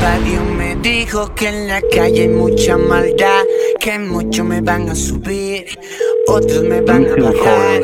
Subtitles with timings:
[0.00, 0.18] Papá
[0.56, 3.42] me dijo que en la calle hay mucha maldad,
[3.78, 5.66] que muchos me van a subir,
[6.26, 7.82] otros me van a bajar.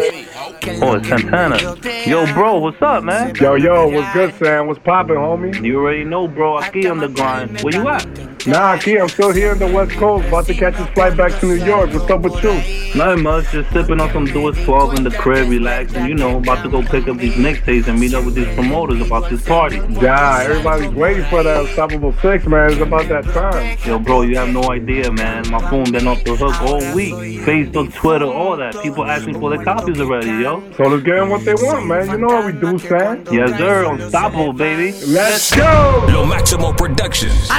[0.81, 1.59] Oh, it's Santana.
[2.07, 3.35] Yo, bro, what's up, man?
[3.39, 4.67] Yo, yo, what's good, Sam?
[4.67, 5.63] What's poppin', homie?
[5.63, 6.57] You already know, bro.
[6.57, 7.61] I ski on the grind.
[7.61, 8.36] Where you at?
[8.45, 11.39] Nah, Key, I'm still here in the West Coast, about to catch this flight back
[11.41, 11.93] to New York.
[11.93, 12.53] What's up with you?
[12.95, 13.51] Nothing much.
[13.51, 16.07] Just sipping on some Dewar's 12 in the crib, relaxing.
[16.07, 19.01] You know, about to go pick up these mixtapes and meet up with these promoters
[19.01, 19.81] about this party.
[20.01, 22.71] Yeah, everybody's waiting for that Unstoppable 6, man.
[22.71, 23.79] It's about that time.
[23.85, 25.51] Yo, bro, you have no idea, man.
[25.51, 27.15] My phone been off the hook all week.
[27.41, 28.81] Facebook, Twitter, all that.
[28.81, 30.63] People asking for their copies already, yo.
[30.75, 32.09] So let's get them what they want, man.
[32.11, 33.25] You know what we do, Sam.
[33.33, 33.93] Yes, sir.
[33.93, 34.93] Unstoppable, baby.
[35.07, 36.07] Let's go!
[36.09, 37.51] Lo Máximo Productions.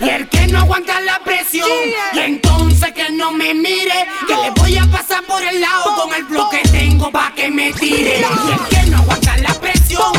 [0.00, 1.68] Y el que no aguanta la presión.
[2.14, 4.06] Y entonces que no me mire.
[4.26, 7.50] Que le voy a pasar por el lado con el bloque que tengo pa' que
[7.50, 8.20] me tire.
[8.20, 10.12] Y el que no aguanta la presión.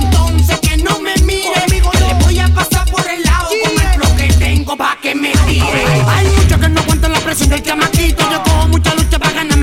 [0.00, 1.50] Entonces que no me mire.
[1.68, 5.16] Que le voy a pasar por el lado con el bloque que tengo pa' que
[5.16, 5.84] me tire.
[6.06, 8.30] Hay muchos que no aguantan la presión del chamaquito.
[8.30, 9.55] Yo cojo mucha lucha para ganarme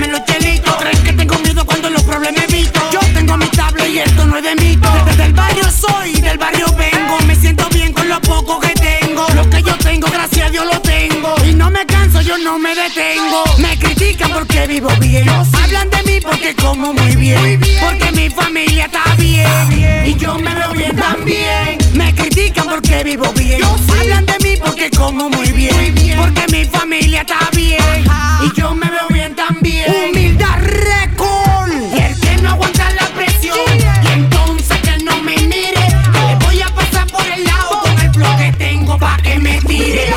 [11.64, 13.42] no me canso, yo no me detengo.
[13.58, 15.26] Me critican porque vivo bien.
[15.28, 17.60] Hablan de mí porque como muy bien.
[17.80, 20.04] Porque mi familia está bien.
[20.04, 21.78] Y yo me veo bien también.
[21.94, 23.60] Me critican porque vivo bien.
[23.98, 25.94] Hablan de mí porque como muy bien.
[26.18, 28.04] Porque mi familia está bien.
[28.42, 29.90] Y yo me veo bien también.
[30.10, 31.70] Humildad récord.
[31.96, 33.56] Y el que no aguanta la presión.
[34.02, 35.84] Y entonces que no me mire.
[36.28, 39.60] Le voy a pasar por el lado con el flow que tengo pa' que me
[39.62, 40.12] tire.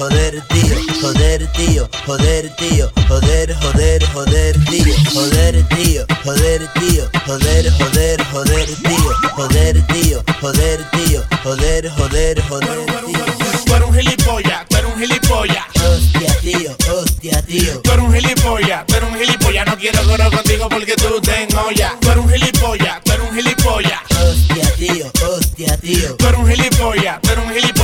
[0.00, 7.70] Joder, tío, joder, tío, joder, tío, joder, joder, joder, tío, joder, tío, joder, tío, joder,
[7.70, 13.24] joder, joder, tío, joder, tío, joder, tío, joder, joder, joder, tío.
[13.66, 15.66] Tú eres un gilipollas, tú eres un gilipollas.
[15.84, 17.80] Hostia, tío, hostia, tío.
[17.82, 19.66] Tú eres un gilipollas, tú eres un gilipollas.
[19.66, 21.94] No quiero coro contigo porque tú tengo ya.
[22.00, 24.00] Tú eres un gilipollas, tú eres un gilipollas.
[24.18, 26.16] Hostia, tío, hostia, tío.
[26.16, 27.79] Tú eres un gilipollas, tú eres un gilipollas.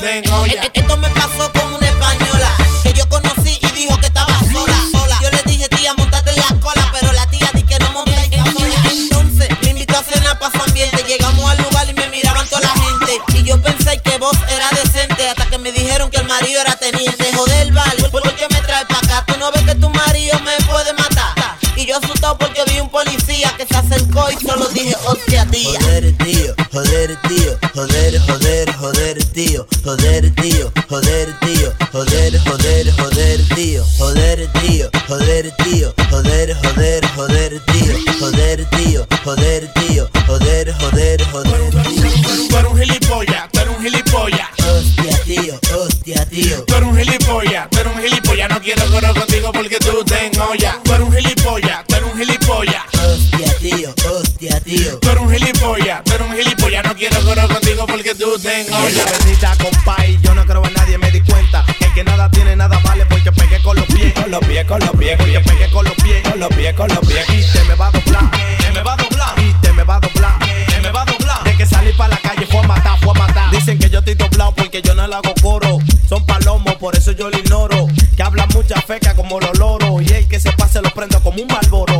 [0.00, 0.62] Tengo ya.
[0.72, 2.50] Esto me pasó con una española
[2.82, 4.76] que yo conocí y dijo que estaba sola.
[4.90, 5.18] sola.
[5.22, 8.28] Yo le dije, tía, montate en la cola, pero la tía dice que no monte
[8.30, 8.74] en sola.
[8.90, 11.04] Entonces me invitó a cenar para su ambiente.
[11.06, 13.18] Llegamos al lugar y me miraban toda la gente.
[13.34, 16.76] Y yo pensé que vos era decente hasta que me dijeron que el marido era
[16.76, 17.32] teniente.
[17.34, 19.24] Joder, vale, ¿por por qué me traes para acá?
[19.26, 21.34] ¿Tú no ves que tu marido me puede matar?
[21.76, 25.78] Y yo asustado porque vi un policía que se acercó y solo dije, hostia, tía.
[25.80, 33.48] Joder, tío, joder, tío, joder, joder, joder, tío, joder, tío, joder, tío, joder, joder, joder,
[33.54, 41.24] tío, joder, tío, joder, tío, joder, joder, joder, tío, joder, tío, joder, tío, joder, joder,
[41.24, 42.48] joder, tío.
[42.48, 44.48] Tú eres un gilipollas, tú eres un gilipollas.
[44.58, 46.64] Hostia, tío, hostia, tío.
[46.64, 48.50] Tú eres un gilipollas, tú eres un gilipollas.
[48.50, 50.80] No quiero coro contigo porque tú tengo ya.
[50.84, 52.84] Tú eres un gilipollas, tú eres un gilipollas.
[52.94, 55.00] Hostia, tío, hostia, tío.
[55.30, 56.84] Eres un gilipollas, tú eres un gilipollas.
[56.84, 59.04] No quiero coro contigo porque tú tengo ya.
[59.04, 62.56] Bendita compay, yo no creo en nadie, me di cuenta que el que nada tiene
[62.56, 65.70] nada vale porque pegué con los pies, con los pies, con los pies, porque pegué
[65.70, 67.26] con los pies, con los pies, con los pies.
[67.28, 69.96] Y te me va a doblar, te me va a doblar, y te me va
[69.96, 71.44] a doblar, te me va a doblar.
[71.44, 73.50] De que salí para la calle fue a matar, fue a matar.
[73.52, 75.78] Dicen que yo estoy doblado porque yo no le hago coro.
[76.08, 77.86] Son palomos, por eso yo lo ignoro.
[78.16, 80.02] Que habla mucha feca como los loros.
[80.02, 81.99] Y el que se pase lo prendo como un malboro.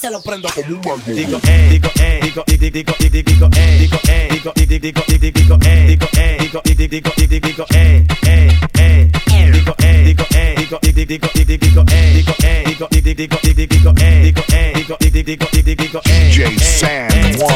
[0.00, 1.02] Se lo prendo como un malboro.
[1.14, 5.20] Digo, eh, digo, eh, digo, digo, digo, digo, digo, eh, digo, eh, digo, digo, digo,
[5.20, 10.02] digo, digo, eh, digo, eh, digo, digo, digo, digo, digo, eh, eh, eh, digo, eh,
[10.06, 13.92] digo, eh, digo, digo, digo, digo, digo, eh, digo, eh, digo, digo, digo, digo, digo,
[14.00, 17.54] eh, digo, eh, digo, digo, digo, digo, digo, eh, DJ eh, Sam eh, One.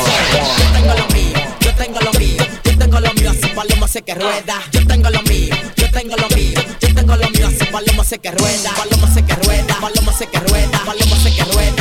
[0.61, 4.03] Yo tengo lo mío, yo tengo lo mío, yo tengo lo mío, así paloma sé
[4.03, 4.61] que rueda.
[4.71, 8.19] Yo tengo lo mío, yo tengo lo mío, yo tengo lo mío, así paloma sé
[8.19, 8.71] que rueda.
[8.77, 11.74] Paloma sé que rueda, paloma sé que rueda, paloma sé que rueda,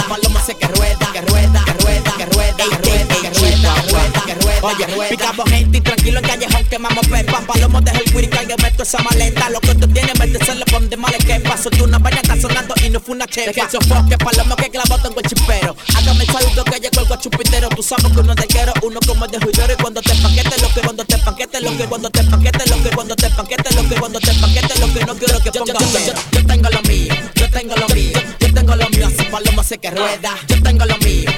[4.64, 4.86] Oye.
[5.10, 7.42] Picamos gente y tranquilo en callejón quemamos pepa.
[7.42, 9.50] Paloma deja el wiri que meto esa maleta.
[9.50, 11.70] Lo que tú tienes, méteselo con de males que pasó.
[11.70, 13.52] Tú una vaina está sonando y no fue una chepa.
[13.52, 15.76] Que sofoque, paloma que clavó tengo el chispero.
[15.96, 17.70] Hágame el saludo que llegó el guachupitero.
[17.70, 19.74] Tú sabes que uno es quiero, uno como de juidero.
[19.74, 22.84] Y cuando te paquete lo que, cuando te paquete lo que, cuando te paquete lo
[22.84, 25.74] que, cuando te paquete lo que, cuando te paquete lo que no quiero que ponga
[25.74, 29.64] yo, yo tengo lo mío, yo tengo lo mío, yo tengo lo mío, así paloma
[29.64, 30.38] sé que rueda.
[30.48, 31.30] Yo tengo lo mío,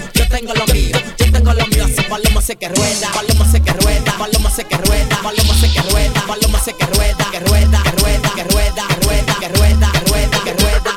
[2.16, 5.82] paloma se que rueda, paloma se que rueda, paloma se que rueda, paloma se que
[5.82, 9.92] rueda, paloma se que rueda, que rueda, que rueda, que rueda, que rueda, que rueda,
[9.92, 10.96] que rueda, que rueda.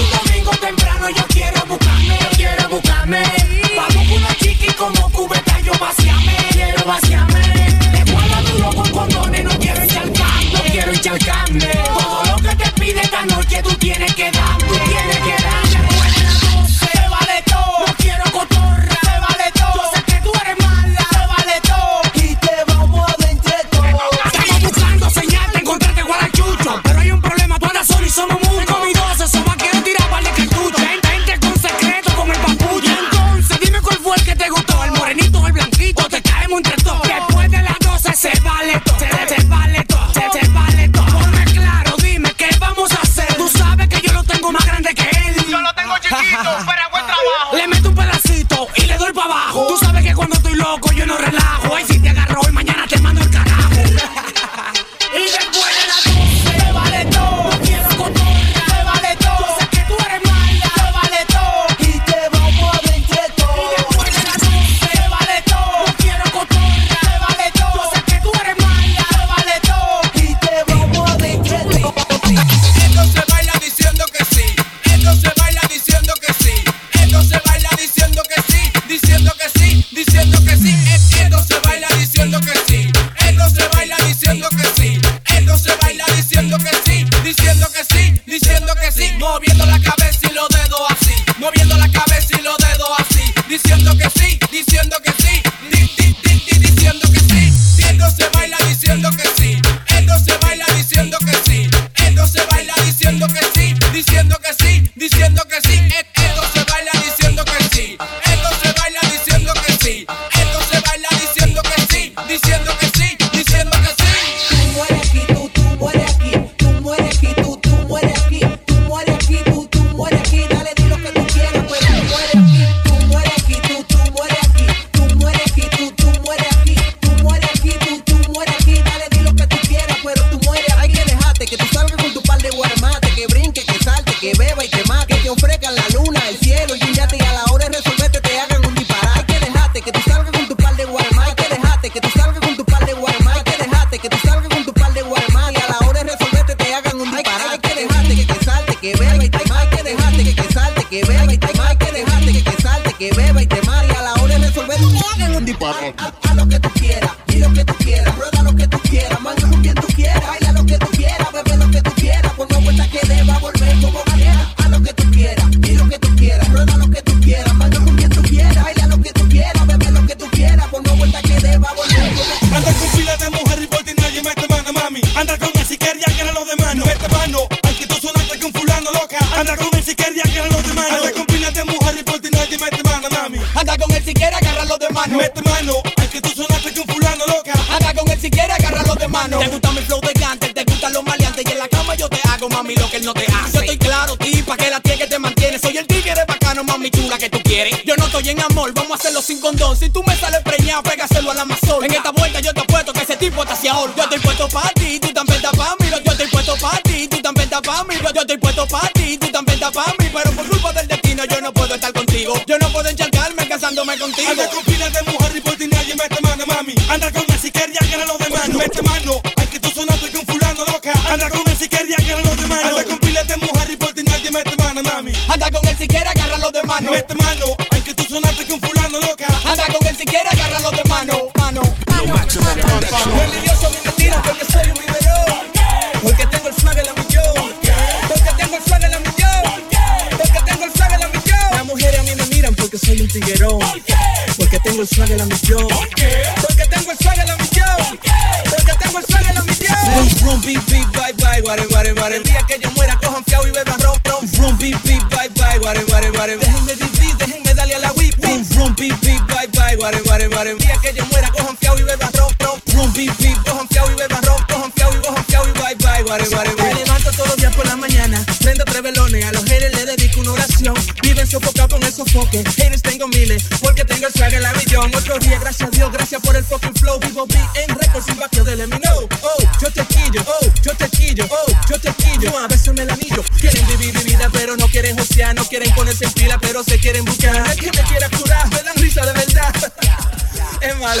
[0.00, 3.22] Un domingo temprano yo quiero buscarme, yo quiero buscarme.
[3.76, 7.68] Vamos con una chiqui como cubeta, yo vaciame, quiero vaciarme.
[7.92, 11.66] Le guardo duro con condones, no quiero encharcarme, no quiero encharcarme.
[11.84, 14.63] Todo lo que te pide esta noche tú tienes que darme.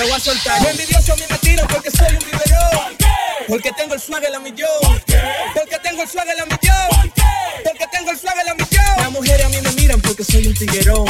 [0.02, 0.58] Voy a soltar.
[0.58, 2.96] A mí me tiran porque soy un biberón.
[3.48, 4.68] Porque tengo el swag en la millón.
[5.54, 7.12] Porque tengo el swag en la millón.
[7.62, 8.96] Porque tengo el swag en la millón.
[8.96, 11.04] Las mujeres a mí me miran porque soy un tiguerón.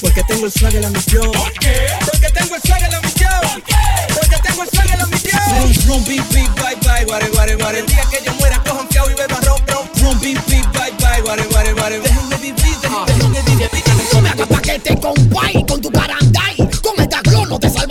[0.00, 1.32] Porque tengo el swag en la millón.
[1.32, 3.62] Porque tengo el swag en la millón.
[4.14, 5.22] Porque tengo el swag en la millón.
[5.62, 7.78] Rum, rum, beep, beep, bye, bye, guare, guare, guare.
[7.78, 9.88] El día que yo muera, cojan fiao y beba rom, rom.
[10.02, 12.00] Rum, beep, beep, bye, bye, guare, guare, guare.
[12.00, 12.76] Déjenme vivir,
[13.06, 13.68] déjenme vivir.
[14.12, 16.21] No me hagas paquete con guay, con tu carandai.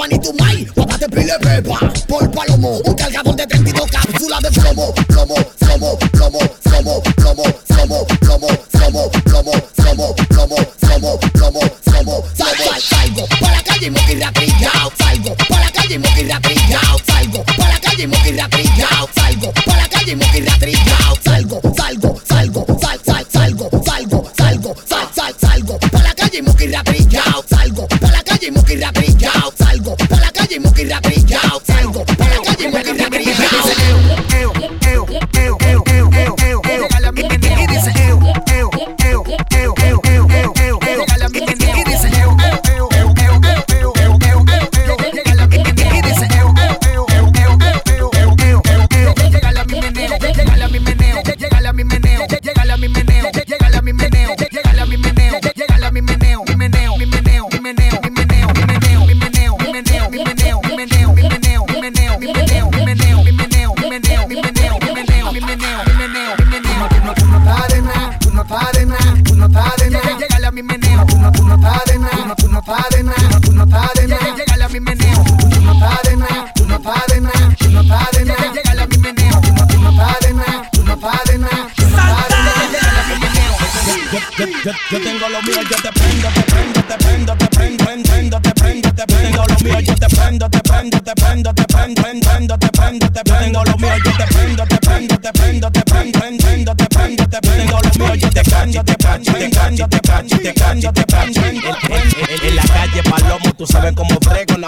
[0.02, 0.68] Con esta glow no te salva ni tu mai.
[0.76, 2.82] Guápate pile pepa por palomo.
[2.86, 4.94] Un cargador de 32 cápsulas de plomo.
[5.08, 12.24] Plomo, plomo, plomo, plomo, plomo, plomo, plomo, plomo, plomo, plomo, plomo, plomo, plomo, plomo.
[12.34, 14.92] Sal, sal, salgo para la calle y moquirratrillao.
[14.98, 16.98] Salgo para la calle y moquirratrillao.
[17.06, 19.10] Salgo para la calle y moquirratrillao.
[19.16, 21.16] Salgo para la calle y moquirratrillao.
[21.24, 22.31] Salgo, salgo, salgo,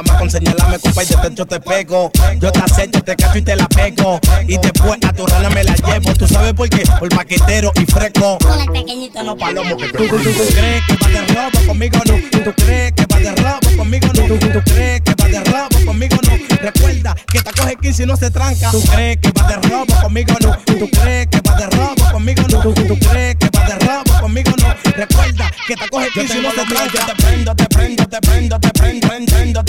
[0.03, 2.12] nada más con señalarme, compa, y de techo te pego.
[2.39, 4.19] Yo te acecho, te cacho y te la pego.
[4.48, 7.86] Y después a tu rana me la llevo, tú sabes por qué, por paquetero y
[7.86, 8.38] fresco.
[8.39, 12.41] Con el pequeñito no Palomo, tú, tú, tú crees que vas de robo conmigo no,
[12.43, 16.17] tú crees que vas de robo conmigo no, tú, crees que vas de robo conmigo
[16.24, 16.31] no.
[16.62, 18.72] Recuerda que te coge 15 y no se tranca.
[18.72, 22.43] Tú crees que vas de robo conmigo no, tú crees que vas de robo conmigo
[22.50, 24.74] no, tú, crees que vas de robo conmigo no.
[24.91, 26.93] Recuerda que te coge 15 y no se tranca.
[26.93, 29.63] Yo te prendo, te prendo, te prendo, te prendo, prendo, te prendo,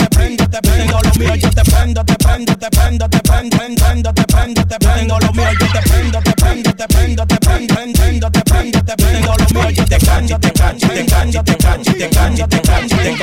[0.55, 1.35] te prendo lo mío.
[1.35, 5.33] Yo te prendo, te prendo, te prendo, te prendo, prendo, te prendo, te prendo lo
[5.33, 5.51] mío.
[5.59, 9.49] Yo te prendo, te prendo, te prendo, te prendo, prendo, te prendo, te prendo lo
[9.49, 9.69] mío.
[9.71, 13.17] Yo te cancho, te cancho, te cancho, te cancho, te cancho, te cancho, te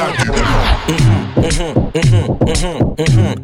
[1.94, 2.31] cancho.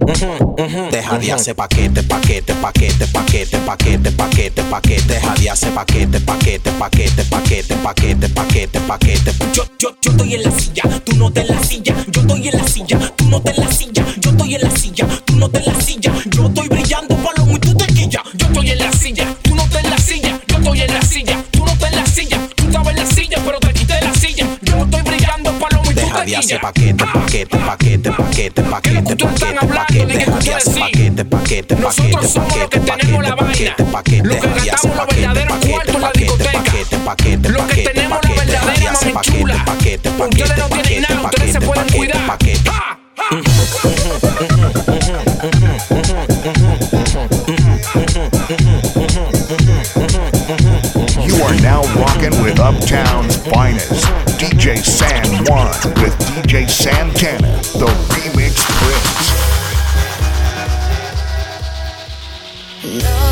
[0.08, 5.02] Deja de hacer paquete, paquete, paquete, paquete, paquete, paquete, paquete.
[5.06, 9.32] Deja de hacer paquete, paquete, paquete, paquete, paquete, paquete, paquete.
[9.52, 11.94] Yo, yo, yo estoy en la silla, tú no te la silla.
[12.08, 14.04] Yo estoy en la silla, tú no te la silla.
[14.18, 16.12] Yo estoy en la silla, tú no te la silla.
[16.30, 18.22] Yo estoy brillando palomo y tú te quillas.
[18.32, 20.40] Yo estoy en la silla, tú no te la silla.
[20.48, 22.48] Yo estoy en la silla, tú no te la silla.
[22.56, 23.67] Tú estabas en la silla, pero te
[26.18, 30.26] Nadie hace paquete, paquete, paquete, paquete, paquete, paquete, paquete.
[30.26, 34.22] Nadie hace paquete, paquete, paquete, paquete, paquete, paquete, paquete.
[34.26, 38.58] Nadie hace paquete, paquete, paquete, paquete, paquete, paquete, paquete.
[38.66, 42.98] Nadie hace paquete, paquete, paquete, paquete, paquete, paquete, paquete.
[51.20, 51.82] You are now
[52.42, 54.04] with Uptown's finest.
[54.38, 55.68] DJ San One
[56.02, 59.28] with DJ Santana, the remix prince.
[63.02, 63.27] Know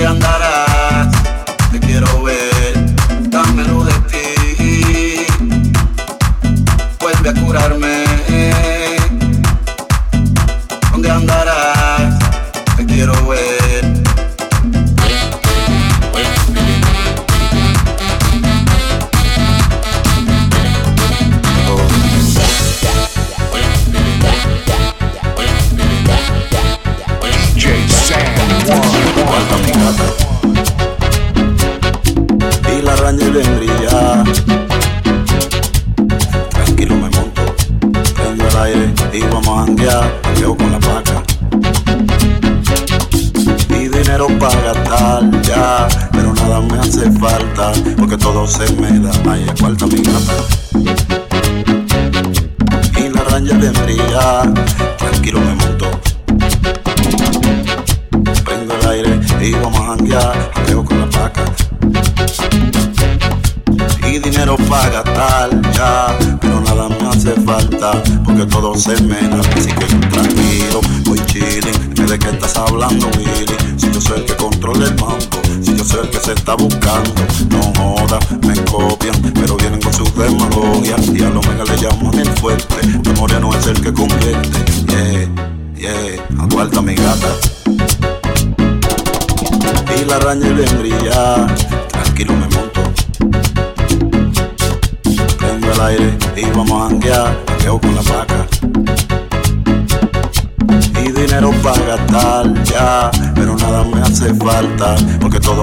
[0.00, 0.49] de andar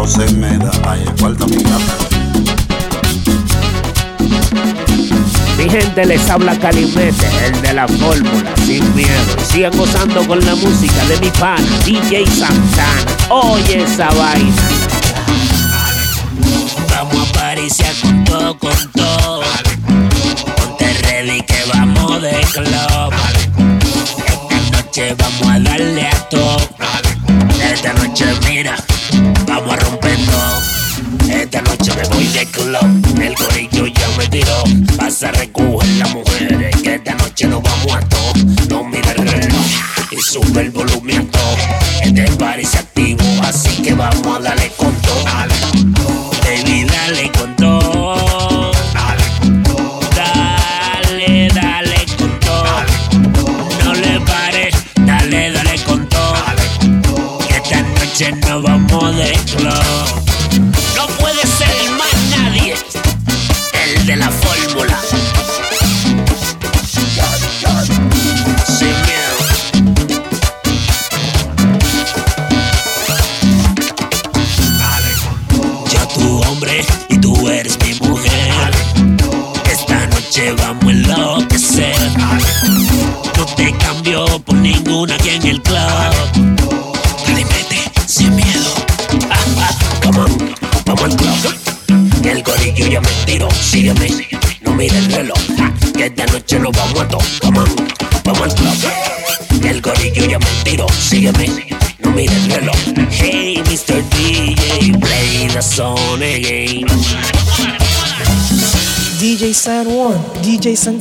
[0.08, 0.72] se me da.
[0.88, 1.96] Ay, falta mi gata.
[5.58, 9.12] Mi gente les habla Calimete, el de la fórmula, sin miedo.
[9.42, 13.18] Y sigan gozando con la música de mi pana, DJ Santana.
[13.30, 14.87] Oye esa vaina.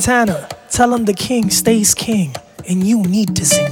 [0.07, 2.33] DJ Santana, tell him the king stays king,
[2.69, 3.69] and you need to sing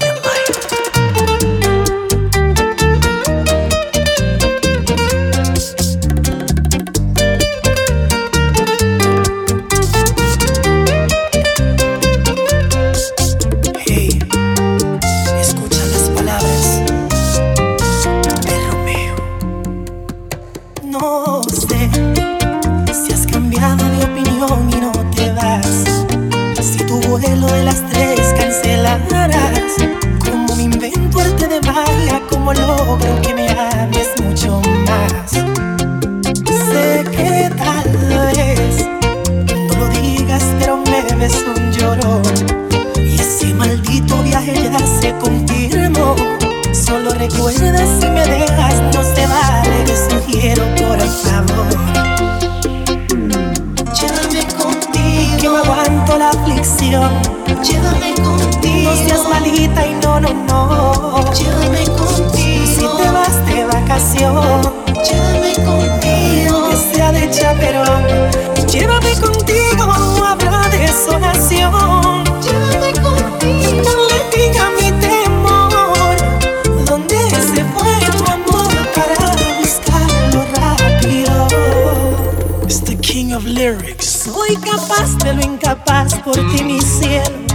[83.56, 84.06] lyrics.
[84.26, 87.46] Soy capaz de lo incapaz por ti, mi cielo.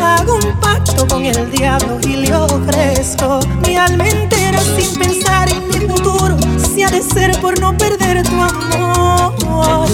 [0.00, 5.66] Hago un pacto con el diablo y le ofrezco mi alma entera sin pensar en
[5.68, 6.36] mi futuro.
[6.58, 9.88] Si ha de ser por no perder tu amor.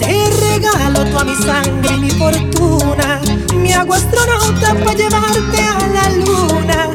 [0.00, 3.20] Te regalo toda mi sangre y mi fortuna.
[3.54, 6.90] Mi hago astronauta para llevarte a la luna.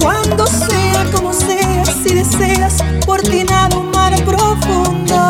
[0.00, 2.74] Cuando sea como sea, si deseas,
[3.06, 5.25] por ti nada un mar profundo.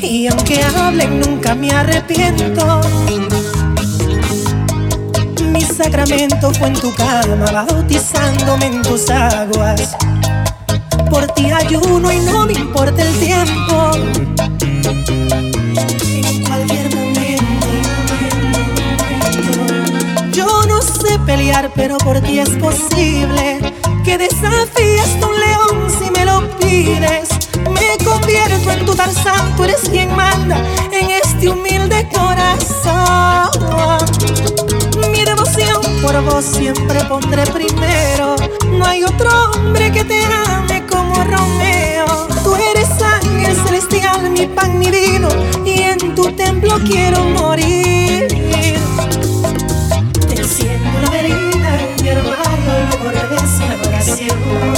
[0.00, 2.80] Y aunque hablen, nunca me arrepiento.
[5.56, 9.96] Mi sacramento fue en tu cama, bautizándome en tus aguas.
[11.08, 13.90] Por ti ayuno y no me importa el tiempo.
[14.60, 17.66] En cualquier momento.
[20.32, 23.72] Yo no sé pelear, pero por ti es posible
[24.04, 27.30] que desafíes a un león si me lo pides.
[27.70, 30.58] Me convierto en tu Tarzán, tú eres quien manda
[30.92, 33.55] en este humilde corazón.
[36.06, 38.36] Por vos siempre pondré primero.
[38.70, 42.28] No hay otro hombre que te ame como Romeo.
[42.44, 45.28] Tú eres ángel celestial, mi pan, mi vino,
[45.64, 48.28] y en tu templo quiero morir.
[50.28, 52.38] Te enciendo la en mi hermano,
[53.08, 54.75] a la oración.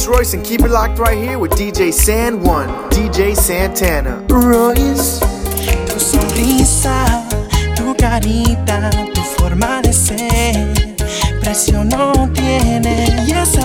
[0.00, 4.24] It's Royce, and keep it locked right here with DJ San One, DJ Santana.
[4.30, 5.20] Royce,
[5.86, 7.04] tu sonrisa,
[7.76, 10.74] tu carita, tu forma de ser,
[11.84, 13.24] no tiene.
[13.26, 13.60] Y ese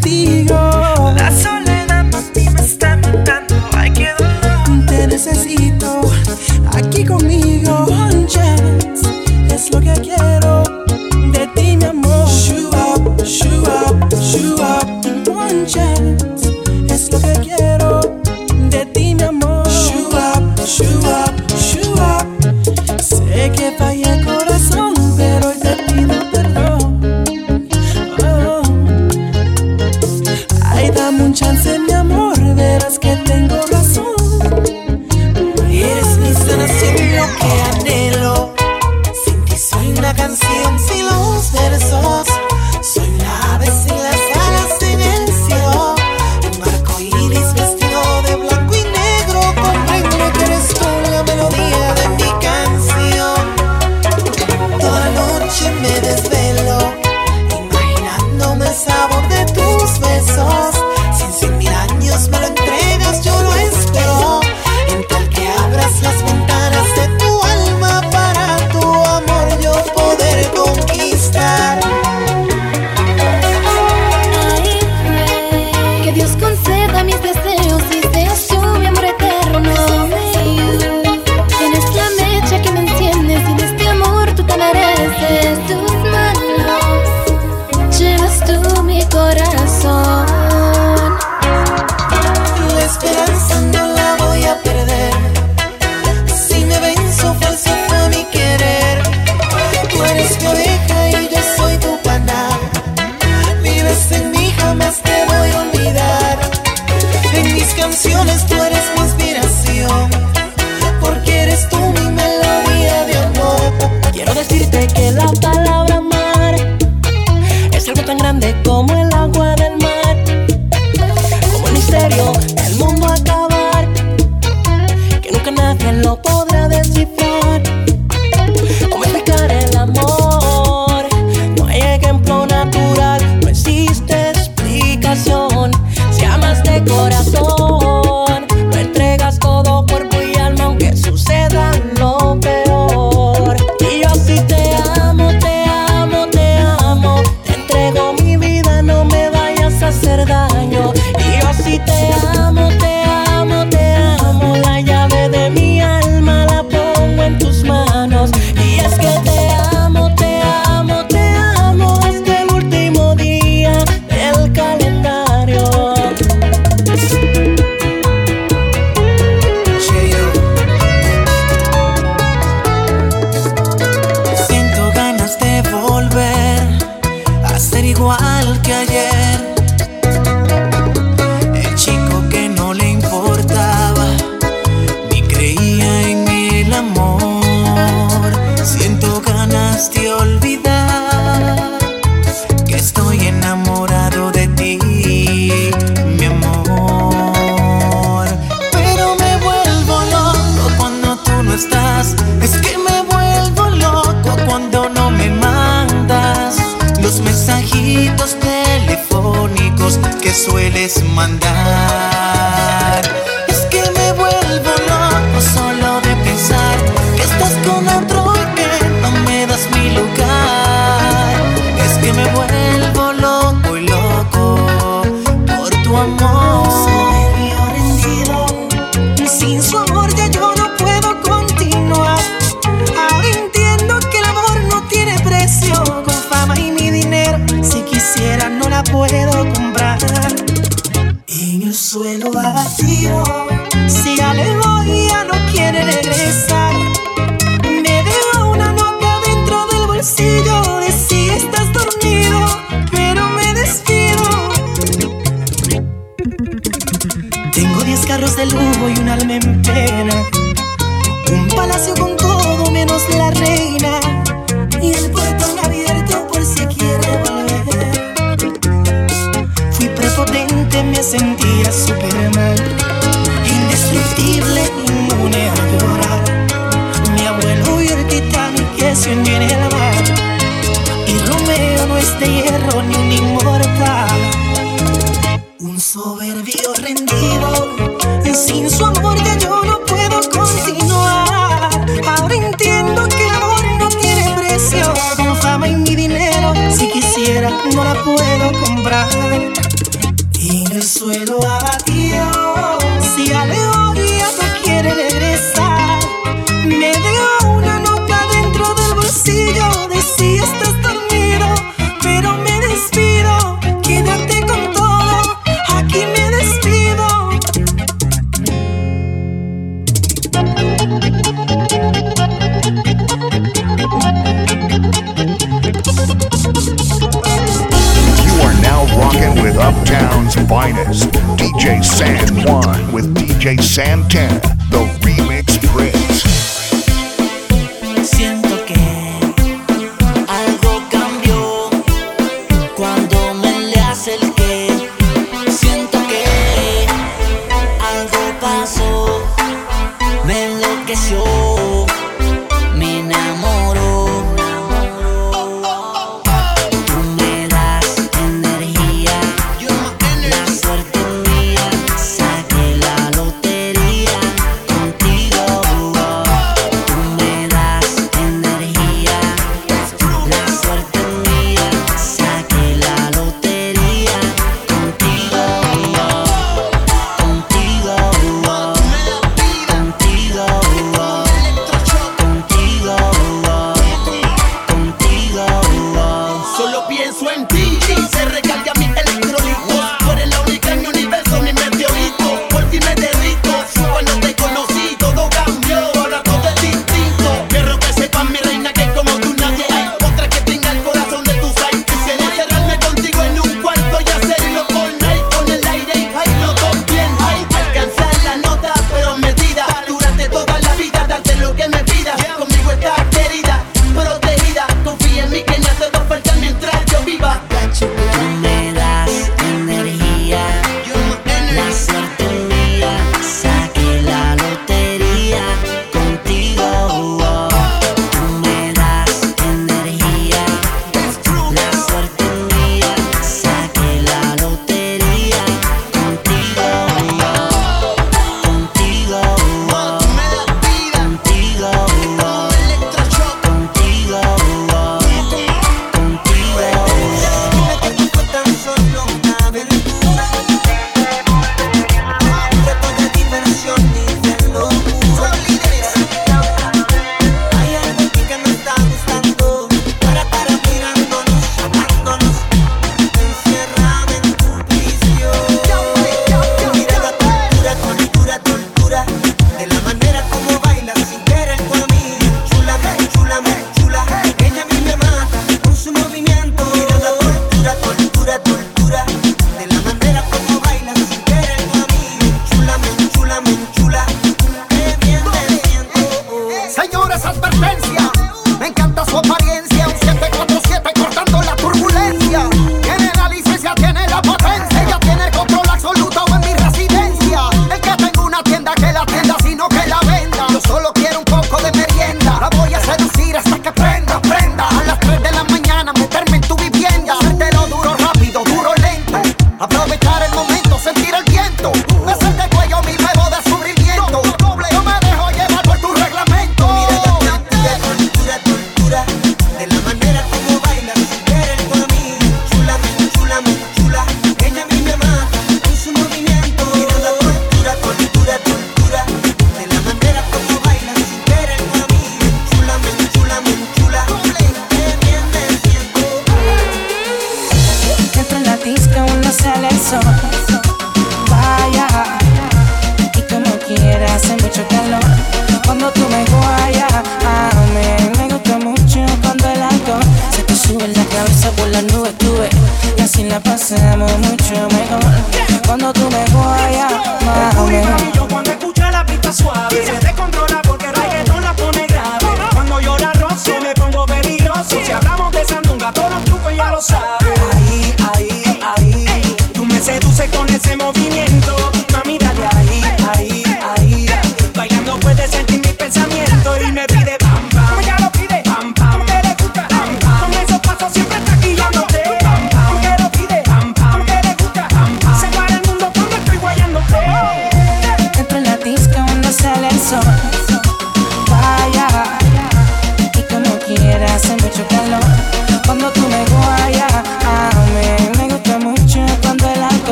[0.00, 0.67] testigo.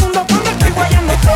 [0.00, 1.30] Mundo cuando estoy guayándote.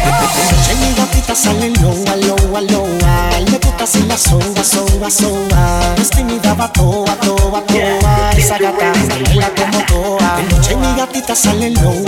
[0.51, 6.55] Noche mi gatita sale loa, loa, loa Le gusta la soba, soba, soba Es tímida,
[6.55, 8.31] va toa, toa, toa.
[8.37, 10.37] Esa gata baila como toa.
[10.37, 12.06] De noche mi gatita sale loa,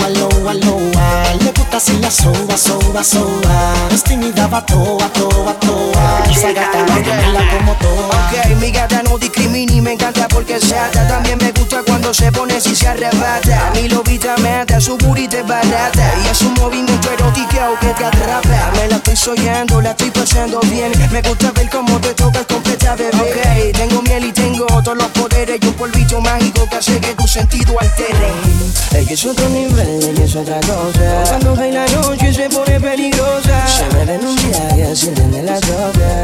[3.03, 6.23] soba Es tímida, va toa, toa, toa.
[6.29, 6.85] Esa gata
[7.57, 8.29] como toa.
[8.29, 11.51] Ok, mi gata no discrimina y me encanta porque se ata También me
[12.09, 13.67] cuando se pone así se arrebata.
[13.67, 16.11] A mí lo vita mata, su burita es barata.
[16.23, 18.71] Y es un movimiento erótico que te atrapa.
[18.73, 20.91] Me la estoy soñando, la estoy pasando bien.
[21.11, 23.11] Me gusta ver cómo te tocas completa, bebé.
[23.15, 25.59] Ok, tengo miel y tengo todos los poderes.
[25.61, 28.31] Y un polvito mágico que hace que tu sentido altere.
[28.95, 31.23] Ella es otro nivel, ella es otra cosa.
[31.27, 33.67] Cuando baila la noche se pone peligrosa.
[33.67, 36.23] Se me ven un viaje, ascienden de la droga.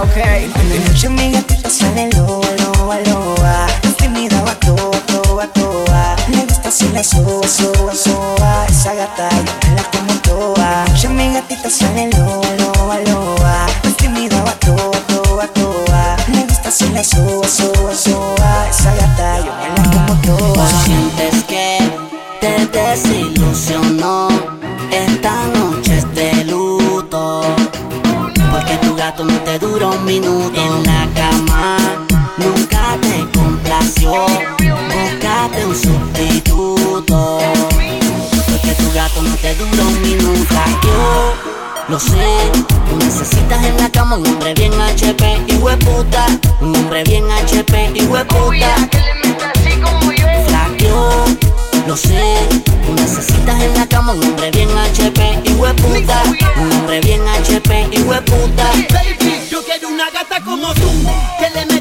[0.00, 6.16] Ok, de noche mi gatita sale loa, loa, loa Es me daba toa, toa, toa.
[6.28, 10.84] Me gusta si la soba, soba, Esa gata yo me la como toa.
[11.00, 16.44] Yo mi gatita sale loba, loba, loba Pues que me daba toa, toa, toa Me
[16.44, 20.68] gusta si la soba, soba, soba Esa gata yo me la como toa.
[20.84, 21.78] Sientes que
[22.40, 24.28] te desilusionó
[24.90, 27.42] Esta noche es de luto
[28.52, 30.60] Porque tu gato no te dura un minuto.
[30.60, 31.76] En la cama
[32.38, 32.71] nunca
[33.82, 34.26] complació
[34.60, 37.38] Búscate un sustituto.
[38.46, 41.34] Porque tu gato no te dura un minuto Yo
[41.88, 42.52] lo sé,
[42.88, 46.26] tú necesitas en la cama un hombre bien HP y hueputa.
[46.60, 48.88] Un hombre bien HP y hueputa.
[50.46, 51.24] Flaqueo,
[51.86, 52.22] lo sé,
[52.86, 56.22] tú necesitas en la cama un hombre bien HP y hueputa.
[56.56, 58.70] Un hombre bien HP y hueputa.
[58.90, 60.88] Baby, yo quiero una gata como tú
[61.40, 61.71] Que le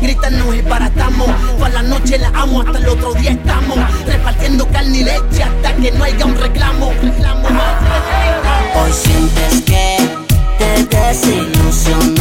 [0.00, 4.98] Gritan nos disparatamos Toda la noche la amo hasta el otro día estamos Repartiendo carne
[4.98, 6.92] y leche hasta que no haya un reclamo.
[7.02, 7.48] Reclamo
[8.74, 9.96] Hoy sientes que
[10.58, 12.19] te desilusionó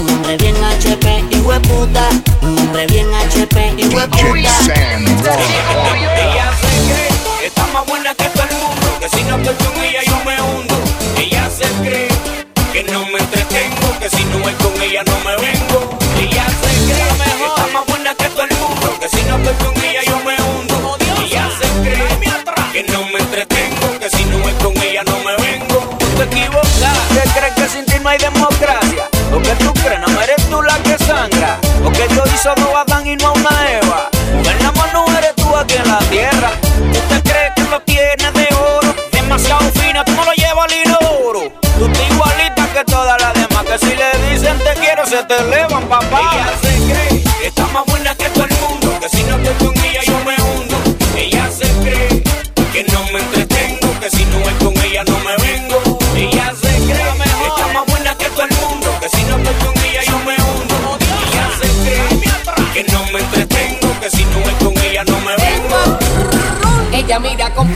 [0.00, 2.08] un hombre bien HP y hueputa.
[2.42, 4.28] Un hombre bien HP y hueputa.
[4.32, 4.52] Ella
[6.60, 7.08] se cree
[7.40, 9.36] que está más buena que todo el mundo Que si no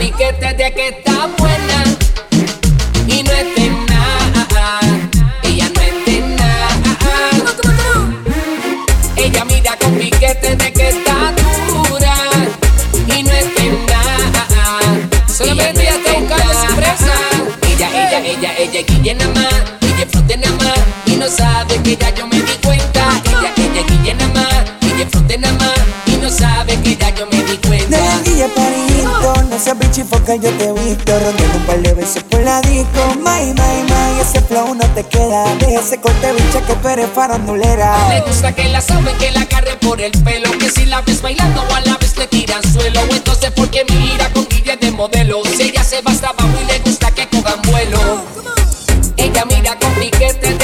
[0.05, 1.04] piquete de que
[30.41, 33.15] yo te he visto Rondiendo un par de veces por la disco.
[33.17, 37.09] My, my, my, ese flow no te queda De ese corte bicha que tú eres
[37.13, 37.95] farandulera.
[38.09, 41.21] Me gusta que la saben, que la agarre por el pelo Que si la ves
[41.21, 43.01] bailando o a la vez le tiran suelo.
[43.11, 46.79] Entonces porque mira con guía de modelo Si ella se va hasta abajo y le
[46.79, 48.23] gusta que cojan vuelo.
[49.17, 50.54] Ella mira con piquete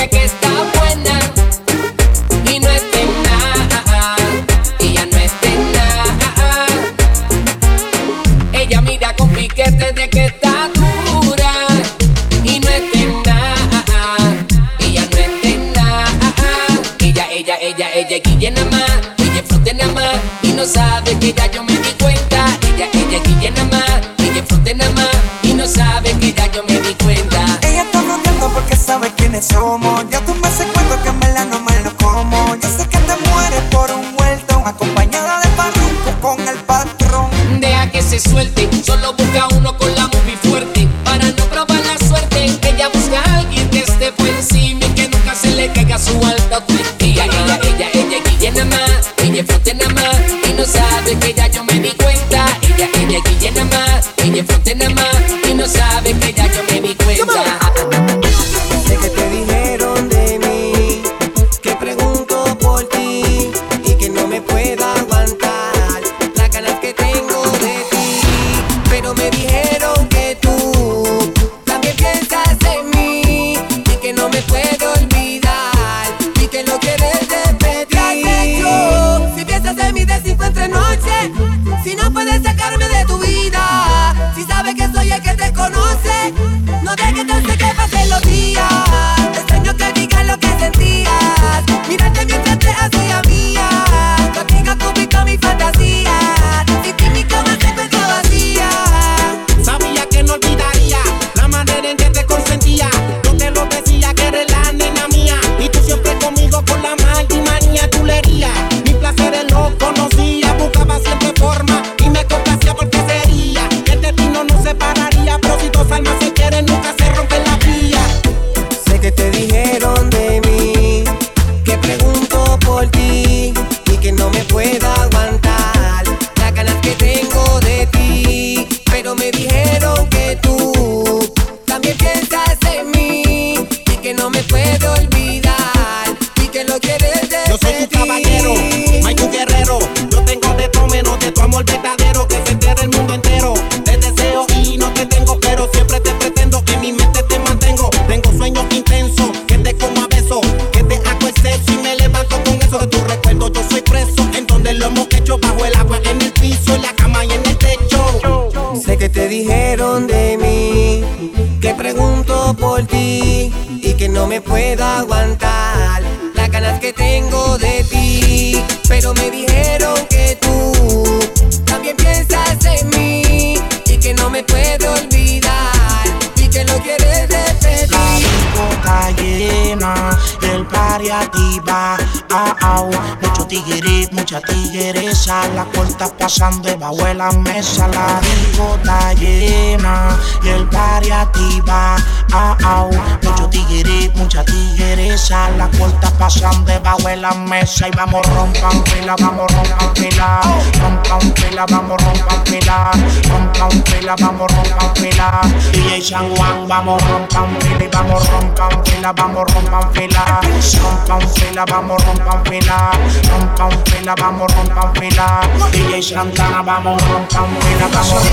[184.32, 191.12] mucha tigresa, las puertas pasan debajo de la mesa, la discota llena y el party
[191.12, 191.98] activa
[192.34, 192.90] ah, ah.
[193.24, 195.50] Mucho tigre, mucha tigresa.
[195.52, 197.88] Las cortas pasan debajo de la mesa.
[197.88, 200.42] Y vamos, rompan pila, vamos, rompan pila.
[200.82, 202.92] Rompan pila, vamos, rompan pila.
[203.30, 205.42] Rompan pila, vamos, rompan pila.
[205.72, 207.84] DJ San Juan, vamos, rompan pila.
[207.84, 210.42] Y vamos, rompan pila, vamos, rompan pila.
[210.82, 212.92] Rompan pila, vamos, rompan pila.
[213.32, 215.42] Rompan pila, vamos, rompan pila.
[215.72, 218.24] DJ Santana, vamos, rompan pila, vamos.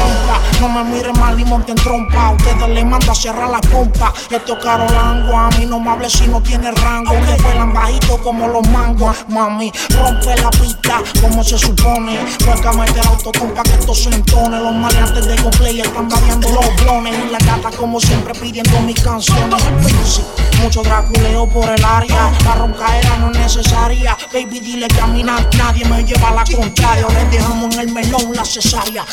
[0.61, 2.30] No me miren mal y monten trompa.
[2.30, 4.12] Ustedes le mando a cerrar la pompa trompa.
[4.30, 7.12] Le tocaron langua, a mí no me hables si no tienes rango.
[7.12, 7.36] Okay.
[7.36, 9.16] Que vuelan bajito como los mangos.
[9.28, 12.18] Mami, rompe la pista como se supone.
[12.45, 14.59] Vuelca meter autotune pa' que esto se entone.
[14.61, 17.14] Los maleantes de GoPlay están variando los blones.
[17.26, 20.22] Y la gata como siempre pidiendo mis canciones.
[20.62, 22.30] Mucho draculeo por el área.
[22.45, 24.16] La ronca era no necesaria.
[24.32, 27.07] Baby, dile que a mí nadie me lleva a la contraria.
[27.09, 29.05] Les dejamos en el melón la cesárea.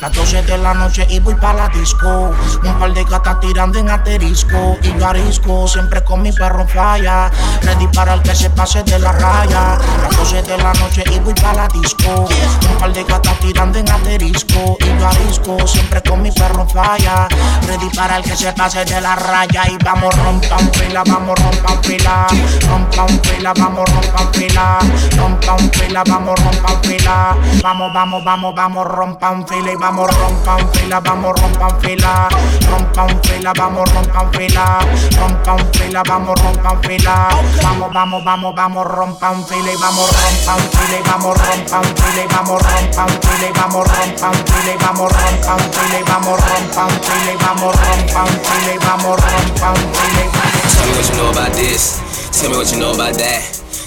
[0.00, 2.30] Las 12 de la noche y voy para la disco.
[2.64, 4.78] Un par de gatas tirando en asterisco.
[4.82, 7.30] Y yo arisco, siempre con mi perro falla.
[7.62, 9.78] Ready para el que se pase de la raya.
[10.02, 12.28] Las 12 de la noche y voy para la disco.
[12.70, 14.76] Un par de gatas tirando en asterisco.
[14.80, 17.28] Y yo arisco, siempre con mi perro falla.
[17.66, 19.64] Ready para el que se pase de la raya.
[19.68, 22.26] Y vamos rompan fila, vamos rompan fila.
[22.68, 24.78] Rompan fila, vamos rompan fila.
[25.16, 27.36] Rompan fila, vamos rompan fila.
[27.62, 32.28] Vamos, vamos, vamos, vamos, rompan fila y vamos rompan fila, vamos rompan fila.
[32.70, 34.78] Rompan fila, vamos rompan fila.
[35.18, 37.28] Rompan fila, vamos rompan fila.
[37.62, 42.26] Vamos, vamos, vamos, vamos, rompan fila y vamos rompan fila y vamos rompan fila y
[42.28, 47.32] vamos rompan fila y vamos rompan fila y vamos rompan fila y vamos rompan fila
[47.32, 51.52] y vamos rompan fila y vamos rompan fila y Tell me what you know about
[51.52, 52.00] this.
[52.32, 53.42] Tell me what you know about that.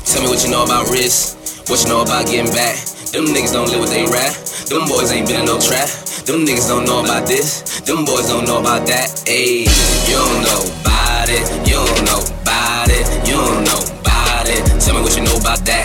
[0.06, 1.38] Tell me what you know about risk.
[1.70, 2.78] What you know about getting back.
[3.12, 4.34] Them niggas don't live what they rap.
[4.70, 5.90] Them boys ain't been in no trap.
[6.26, 7.82] Them niggas don't know about this.
[7.82, 9.10] Them boys don't know about that.
[9.28, 9.68] Ayy,
[10.08, 11.44] you don't know about it.
[11.68, 13.28] You don't know about it.
[13.28, 14.64] You don't know about it.
[14.80, 15.84] Tell me what you know about that.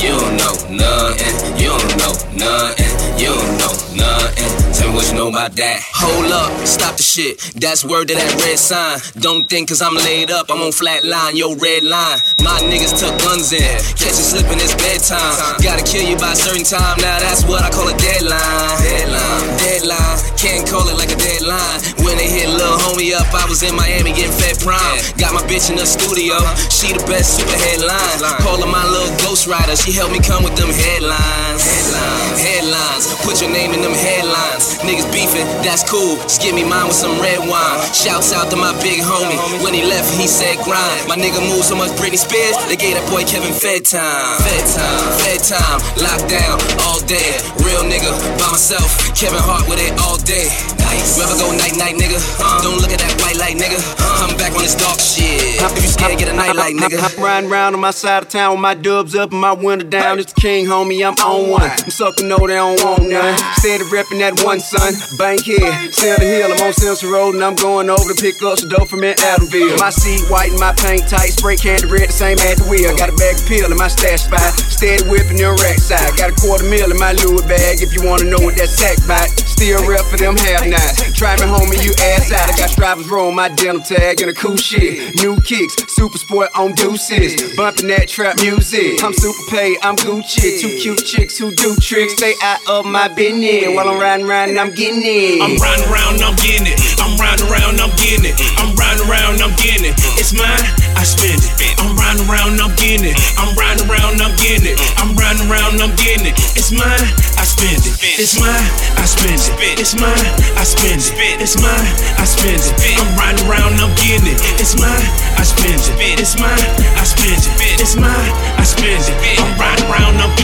[0.00, 1.60] You don't know nothing.
[1.60, 2.14] You don't know
[2.48, 3.05] nothing.
[3.16, 4.52] You don't know nothing.
[4.76, 5.80] Tell me what you know about that.
[5.96, 7.40] Hold up, stop the shit.
[7.56, 9.00] That's word to that red sign.
[9.16, 12.20] Don't think cause I'm laid up, I'm on flat line, yo, red line.
[12.44, 13.64] My niggas took guns in.
[13.96, 15.56] Catch you slipping, it's bedtime.
[15.64, 18.76] Gotta kill you by a certain time, now that's what I call a deadline.
[18.84, 20.16] Deadline, deadline.
[20.36, 21.80] Can't call it like a deadline.
[22.04, 25.00] When they hit Lil Homie up, I was in Miami getting fed prime.
[25.16, 26.36] Got my bitch in the studio,
[26.68, 28.20] she the best super headline.
[28.44, 31.64] Call her my little ghost rider, she helped me come with them headlines.
[31.64, 33.05] Headlines, headlines.
[33.22, 34.78] Put your name in them headlines.
[34.82, 36.16] Niggas beefing, that's cool.
[36.26, 37.78] Just give me mine with some red wine.
[37.92, 39.38] Shouts out to my big homie.
[39.62, 41.08] When he left, he said grind.
[41.08, 44.38] My nigga moved so much Britney Spears, they gave that boy Kevin Fed time.
[44.42, 45.78] Fed time, Fed time.
[45.98, 47.38] Lockdown all day.
[47.62, 49.14] Real nigga by myself.
[49.14, 50.48] Kevin Hart with it all day.
[50.78, 51.18] Nice.
[51.18, 52.18] Rather go night night, nigga.
[52.38, 53.78] Uh, don't look at that white light, nigga.
[53.98, 55.58] Uh, I'm back on this dark shit.
[55.58, 56.98] If you scared, get a night light, nigga.
[57.02, 59.86] I'm riding around on my side of town with my dubs up and my window
[59.86, 60.18] down.
[60.18, 61.62] It's the king, homie, I'm on one.
[61.62, 63.36] I'm sucking, know they don't want none.
[63.60, 64.94] Steady repping that one son.
[65.18, 68.68] Bankhead, Center Hill, I'm on Simpson Road and I'm going over to pick up some
[68.68, 69.78] dope from in Adamsville.
[69.78, 72.96] My seat white and my paint tight, spray candy red, the same at the wheel.
[72.96, 76.16] Got a bag of pill in my stash spot, steady whipping them rack side.
[76.16, 78.96] Got a quarter mil in my Louis bag if you wanna know what that sack
[79.06, 79.28] bite.
[79.46, 81.12] Still rep for them half nights.
[81.16, 82.52] Try me homie, you ass out.
[82.52, 85.16] I got stripers roll my denim tag and a cool shit.
[85.16, 87.56] New kicks, super sport on deuces.
[87.56, 89.02] Bumping that trap music.
[89.02, 90.60] I'm super paid, I'm Gucci.
[90.60, 92.14] Two cute chicks who do tricks.
[92.14, 93.74] Stay out of my business.
[93.74, 95.42] While I'm riding around I'm getting it.
[95.42, 96.78] I'm riding around, I'm getting it.
[97.02, 98.36] I'm riding around, I'm getting it.
[98.58, 99.94] I'm riding around, I'm getting it.
[100.18, 101.74] It's mine, I spend it.
[101.80, 103.16] I'm riding around, I'm getting it.
[103.38, 104.78] I'm riding around, I'm getting it.
[105.00, 106.36] I'm riding around, I'm getting it.
[106.54, 107.06] It's mine,
[107.40, 107.96] I spend it.
[108.20, 108.68] It's mine,
[109.00, 109.80] I spend it.
[109.80, 111.40] It's mine, I spend it.
[111.42, 112.96] It's mine, I spend it.
[113.00, 114.38] I'm riding around, I'm getting it.
[114.60, 116.20] It's mine, I spend it.
[116.20, 117.80] It's mine, I spend it.
[117.80, 118.30] It's mine,
[118.60, 119.40] I spend it.
[119.40, 120.35] I'm riding around, I'm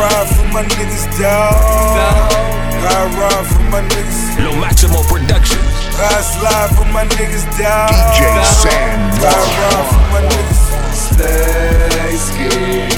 [0.00, 1.54] ride for my niggas, dog.
[2.80, 4.20] I ride for my niggas.
[4.44, 5.68] Lo Maximo Productions.
[6.00, 7.92] I slide for my niggas, dog.
[7.92, 8.24] DJ
[8.62, 10.62] San I ride for my niggas.
[11.06, 12.90] Stay scheming.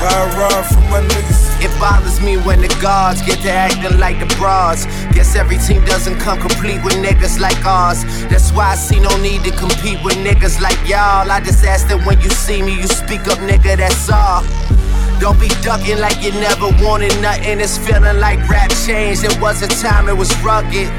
[0.02, 1.39] I ride for my niggas.
[1.80, 4.84] Bothers me when the guards get to acting like the bras.
[5.16, 8.04] Guess every team doesn't come complete with niggas like ours.
[8.28, 11.32] That's why I see no need to compete with niggas like y'all.
[11.32, 14.44] I just ask that when you see me, you speak up, nigga, that's all.
[15.22, 17.62] Don't be ducking like you never wanted nothing.
[17.62, 19.24] It's feeling like rap changed.
[19.24, 20.92] It was a time it was rugged.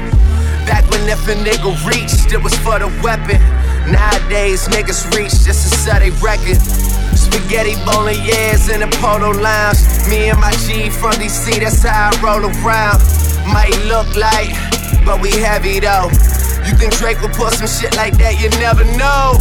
[0.65, 3.37] Back when if a nigga reached, it was for the weapon.
[3.85, 6.80] Nowadays, niggas reach just to sell they record.
[7.15, 9.79] Spaghetti bolognese in the polo lounge.
[10.09, 12.99] Me and my G from DC, that's how I roll around.
[13.47, 14.53] Might look like,
[15.05, 16.09] but we heavy though.
[16.65, 18.37] You think Drake would put some shit like that?
[18.37, 19.35] You never know.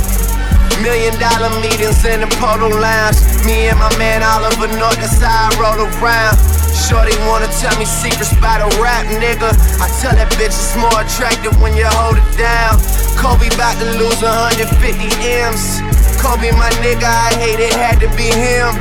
[0.80, 3.20] Million dollar meetings in the polo lounge.
[3.44, 6.40] Me and my man Oliver North, that's how I roll around.
[6.72, 9.52] Shorty wanna tell me secrets about a rap nigga.
[9.78, 12.80] I tell that bitch it's more attractive when you hold it down.
[13.20, 14.64] Kobe about to lose 150
[15.44, 16.09] M's.
[16.20, 18.76] Kobe, my nigga, I hate it, had to be him.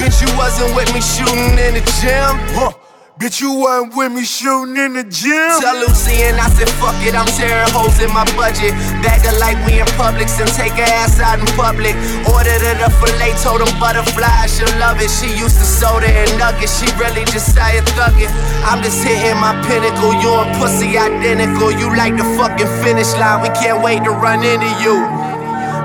[0.00, 2.32] Bitch, you wasn't with me shooting in the gym.
[2.56, 2.72] Huh.
[3.20, 5.56] Bitch, you wasn't with me shooting in the gym.
[5.60, 8.76] Tell Lucy and I said, fuck it, I'm tearing holes in my budget.
[9.00, 11.96] Bag her like we in Publix and take her ass out in public.
[12.28, 15.08] Ordered her the filet, told them butterfly, she'll love it.
[15.08, 18.28] She used to soda and nuggets, she really just started thugging.
[18.68, 21.72] I'm just hitting my pinnacle, you and pussy identical.
[21.72, 25.25] You like the fucking finish line, we can't wait to run into you.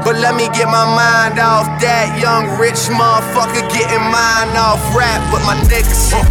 [0.04, 5.22] But let me get my mind off that young rich motherfucker getting mine off rap
[5.30, 6.10] with my niggas.
[6.10, 6.26] Uh,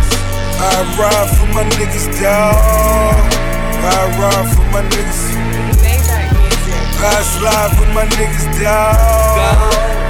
[0.59, 3.31] I ride for my niggas, dawg.
[3.87, 5.23] I ride for my niggas.
[6.99, 9.39] I slide with my niggas, dawg.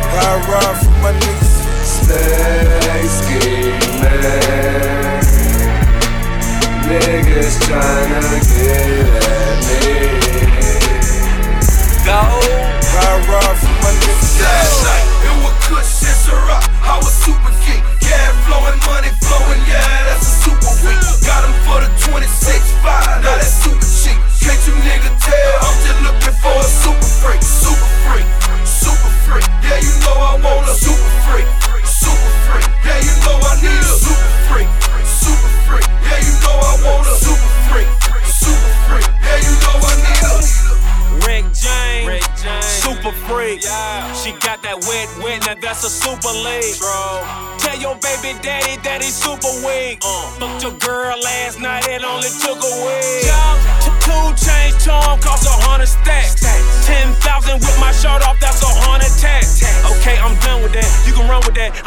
[0.09, 1.53] I ride for my niggas.
[1.85, 4.41] Stay scheming.
[6.89, 9.85] Niggas tryna get at me.
[12.07, 12.70] Go.
[14.41, 15.55] Last night, it was.
[16.83, 17.83] I was super geek.
[18.03, 20.99] Yeah, flowing, money flowing, yeah, that's a super week.
[21.23, 23.10] Got him for the 26 5,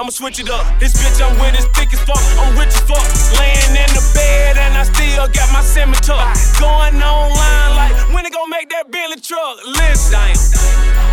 [0.04, 0.68] I'ma switch it up.
[0.82, 2.20] This bitch I'm with is thick as fuck.
[2.36, 3.08] I'm rich as fuck.
[3.40, 6.28] Laying in the bed and I still got my scimitar.
[6.60, 9.64] Going online like when they gon' make that Bentley truck.
[9.64, 10.36] Listen,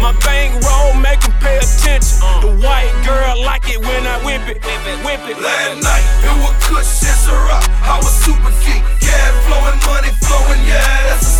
[0.02, 2.18] my bankroll make 'em pay attention.
[2.42, 4.58] The white girl like it when I whip it,
[5.06, 5.38] whip it.
[5.38, 7.62] Last night, it was good shit, Ciroc.
[7.86, 8.82] I was super geek.
[9.06, 11.39] Yeah, flowing, money flowing, yeah, that's a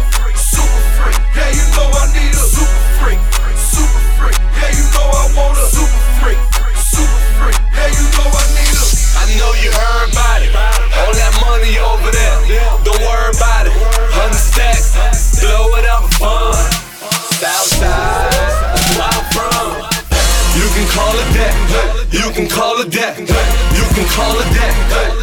[22.31, 23.19] can call it that.
[23.19, 24.73] You can call it that.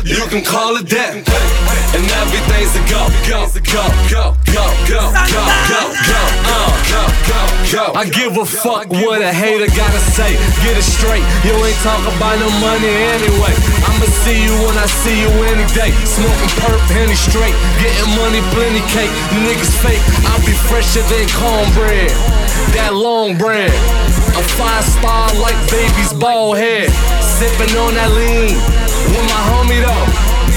[0.05, 1.17] You can call it that.
[1.97, 5.43] And everything's a go, go, go, go, go, go, go,
[5.73, 7.41] go, go, uh, go, go,
[7.73, 7.85] go.
[7.97, 10.37] I give a fuck what a hater gotta say.
[10.61, 11.25] Get it straight.
[11.49, 13.57] You ain't talking about no money anyway.
[13.89, 15.95] I'ma see you when I see you any day.
[16.05, 17.57] Smoking perp, henny straight.
[17.81, 19.13] Getting money, plenty cake.
[19.49, 20.03] Niggas fake.
[20.29, 22.13] I'll be fresher than cornbread.
[22.77, 23.73] That long bread.
[24.39, 26.91] A five star like baby's bald head.
[27.19, 28.55] Sipping on that lean.
[29.11, 30.07] With my homie though.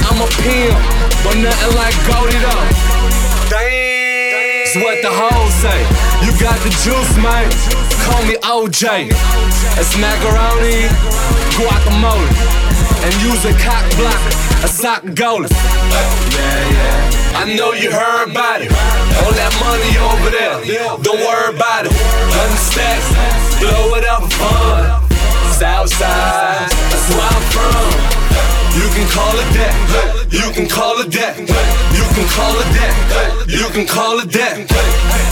[0.05, 0.77] I'm a pimp,
[1.25, 2.65] but nothing like Goldie though.
[3.49, 5.81] That's what the hoes say.
[6.21, 7.49] You got the juice, man.
[8.05, 9.09] Call me OJ.
[9.75, 10.87] It's macaroni,
[11.57, 12.29] guacamole,
[13.03, 14.21] and use a cock block,
[14.63, 15.49] a sock goalie.
[15.49, 17.41] Yeah, yeah.
[17.41, 18.69] I know you heard about it.
[18.69, 20.61] All that money over there.
[21.01, 21.93] Don't worry about it.
[21.95, 23.07] Hundred stacks,
[23.57, 25.01] blow it up for fun.
[25.57, 28.11] Southside, that's where I'm from.
[28.71, 29.75] You can call it that.
[30.31, 31.35] You can call it that.
[31.91, 32.95] You can call it that.
[33.51, 34.63] You can call it that.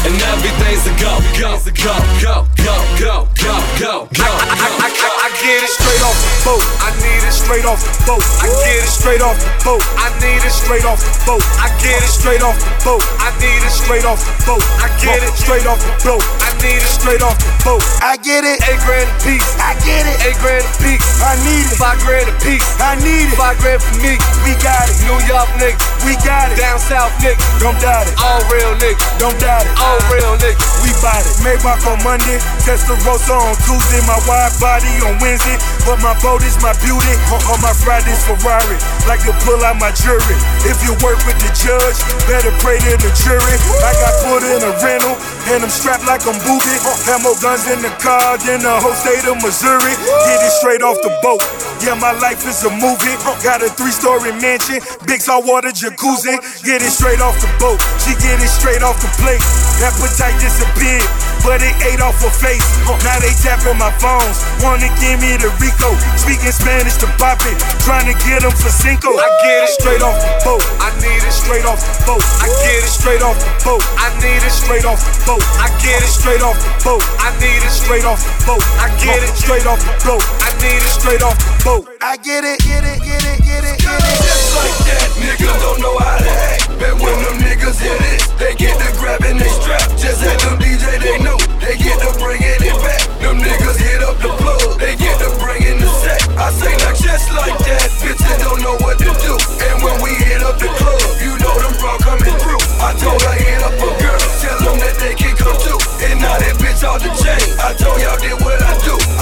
[0.04, 4.28] And everything's a go, go, go, go, go, go, go, go, go.
[4.28, 6.66] I, I, I, I get it straight off the boat.
[6.84, 8.24] I need it straight off the boat.
[8.44, 9.84] I get it straight off the boat.
[9.96, 11.44] I need it straight off the boat.
[11.64, 13.04] I get it straight off the boat.
[13.24, 14.64] I need it straight off the boat.
[14.84, 16.24] I get it straight off the boat.
[16.44, 17.84] I need it straight off the boat.
[18.04, 18.60] I get it.
[18.68, 19.48] Eight grand a piece.
[19.64, 20.18] I get it.
[20.28, 21.08] Eight grand a piece.
[21.24, 21.80] I need it.
[21.80, 22.68] Five grand a piece.
[22.84, 23.29] I need it.
[23.38, 24.18] Five grand for me.
[24.44, 24.98] We got it.
[25.06, 25.82] New York niggas.
[26.04, 26.58] We got it.
[26.58, 27.42] Down south niggas.
[27.62, 28.16] Don't doubt it.
[28.20, 29.02] All real niggas.
[29.22, 29.74] Don't doubt it.
[29.78, 30.60] All real niggas.
[30.82, 31.36] We bought it.
[31.46, 32.42] Maybach on Monday.
[32.66, 34.02] Testarossa on Tuesday.
[34.10, 35.56] My wide body on Wednesday.
[35.86, 37.14] But my boat is my beauty.
[37.30, 38.78] On, on my Fridays Ferrari.
[39.06, 40.38] Like to pull out my jury.
[40.66, 43.56] If you work with the judge, better pray to the jury.
[43.86, 45.16] I got put in a rental.
[45.54, 46.76] And I'm strapped like I'm booby.
[47.06, 49.94] Have more guns in the car than the whole state of Missouri.
[50.26, 51.42] Get it straight off the boat.
[51.84, 53.19] Yeah, my life is a movie.
[53.44, 56.36] Got a three story mansion, big saltwater jacuzzi.
[56.64, 57.80] Get it straight off the boat.
[58.04, 59.42] She get it straight off the plate.
[59.80, 60.90] Appetite disappear.
[60.90, 61.06] did,
[61.46, 62.66] but it ate off her face.
[63.06, 65.94] Now they tapping my phones, wanna give me the Rico.
[66.18, 69.14] Speaking Spanish to pop it, trying to get them for Cinco.
[69.14, 72.24] I get it straight off the boat, I need it straight off the boat.
[72.42, 75.44] I get it straight off the boat, I need it straight off the boat.
[75.62, 78.64] I get it straight off the boat, I need it straight off the boat.
[78.82, 81.84] I get it straight off the boat, I need it straight off the boat.
[82.02, 83.78] I get it, get it, get it, get it, get it.
[83.82, 86.70] Just like that, niggas don't know how to act.
[86.78, 89.90] Bet when them niggas hear this, they get to grabbing they strap.
[89.98, 93.02] Just at them DJ, they know they get to bringing it back.
[93.18, 96.22] Them niggas hit up the plug, they get to bringing the sack.
[96.38, 99.34] I say not just like that, bitches don't know what to do.
[99.66, 102.62] And when we hit up the club, you know them bro coming through.
[102.78, 105.80] I told her hit up a girl, tell them that they can come too.
[106.06, 108.49] And now that bitch out the chain, I told y'all what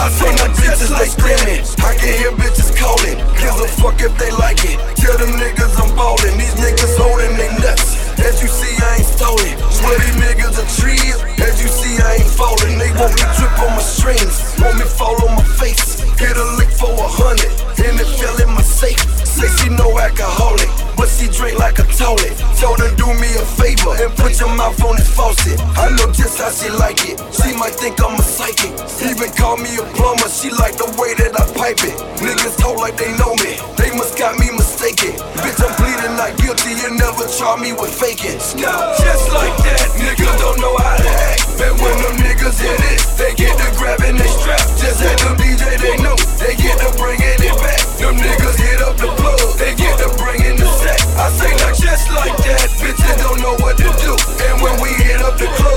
[0.07, 3.19] I not bitches they screaming, I can hear bitches calling.
[3.35, 4.79] Gives a fuck if they like it.
[4.95, 7.99] Tell them niggas I'm ballin', these niggas holding they nuts.
[8.15, 9.51] As you see, I ain't stolen.
[9.67, 11.19] Sweaty niggas are trees.
[11.43, 12.79] As you see, I ain't falling.
[12.79, 15.99] They want me drip on my strings, want me fall on my face.
[16.15, 17.51] Hit a lick for a hundred,
[17.83, 19.03] and it fell in my safe.
[19.27, 22.31] Say she no alcoholic, but she drink like a toilet.
[22.55, 25.59] Told her do me a favor and put your mouth on this faucet.
[25.75, 27.19] I know just how she like it.
[27.57, 28.69] Might think I'm a psychic.
[29.01, 30.29] Even call me a plumber.
[30.29, 31.97] She like the way that I pipe it.
[32.21, 33.57] Niggas told like they know me.
[33.81, 35.17] They must got me mistaken.
[35.41, 36.77] Bitch, I'm bleeding not guilty.
[36.77, 38.37] You never try me with faking.
[38.37, 41.49] Just like that, niggas don't know how to act.
[41.57, 44.61] Bet when them niggas hear it, they get to grabbing they strap.
[44.77, 47.81] Just at them DJ, they know they get to bringing it back.
[47.97, 51.01] Them niggas hit up the plug, they get to bringing the sack.
[51.17, 54.13] I say not just like that, bitches don't know what to do.
[54.45, 55.76] And when we hit up the club,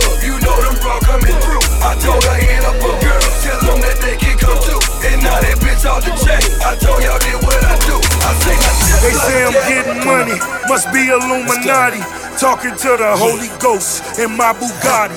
[2.03, 4.81] told her hit up a girl, tell them that they can come too.
[5.07, 7.97] And now that bitch out the chain, I told y'all did what I do.
[7.97, 9.69] I say just They like say I'm that.
[9.69, 12.03] getting money, must be Illuminati.
[12.41, 15.17] Talking to the Holy Ghost in my Bugatti.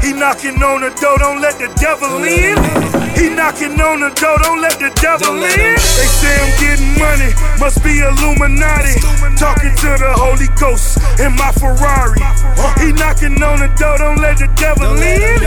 [0.00, 2.56] He knocking on the door, don't let the devil in.
[3.16, 5.76] He knocking on the door, don't let the devil in.
[5.76, 9.00] They say I'm getting money, must be Illuminati.
[9.36, 12.20] Talking to the Holy Ghost in my Ferrari.
[12.80, 15.40] He knocking on the door, don't let the devil in.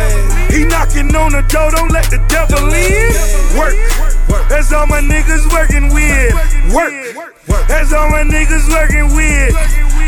[0.52, 3.14] He knocking on the door, don't let the devil in.
[3.58, 3.76] Work.
[4.50, 6.34] That's all my niggas working with.
[6.74, 7.29] Work.
[7.68, 9.54] That's all my niggas working with.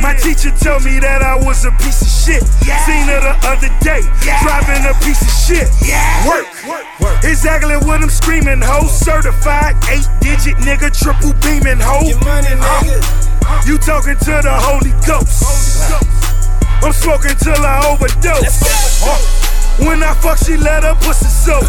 [0.02, 2.42] My teacher told me that I was a piece of shit.
[2.86, 4.02] Seen her the other day,
[4.42, 5.68] driving a piece of shit.
[5.86, 6.02] Yeah.
[6.28, 6.46] Work.
[6.66, 6.86] Work.
[7.00, 7.24] Work.
[7.24, 8.88] Exactly what I'm screaming, ho.
[8.88, 12.02] Certified eight digit nigga, triple beaming, ho.
[12.02, 15.42] Uh, You talking to the Holy Ghost.
[15.46, 16.84] Holy Ghost.
[16.84, 18.58] I'm smoking till I overdose.
[19.06, 21.66] Uh, When I fuck, she let her pussy soak.